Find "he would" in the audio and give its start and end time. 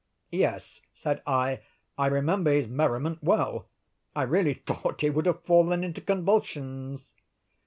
5.01-5.27